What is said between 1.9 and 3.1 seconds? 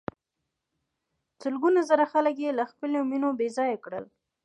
خلک یې له خپلو